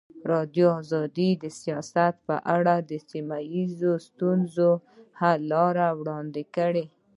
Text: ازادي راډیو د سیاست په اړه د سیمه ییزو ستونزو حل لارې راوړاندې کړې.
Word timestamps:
ازادي 0.03 0.27
راډیو 0.31 0.69
د 1.43 1.45
سیاست 1.61 2.13
په 2.27 2.35
اړه 2.55 2.75
د 2.89 2.91
سیمه 3.09 3.37
ییزو 3.53 3.93
ستونزو 4.07 4.69
حل 5.19 5.39
لارې 5.51 5.77
راوړاندې 5.81 6.43
کړې. 6.55 6.85